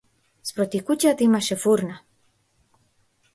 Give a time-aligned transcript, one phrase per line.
[0.51, 1.99] Спроти куќата имаше фурна.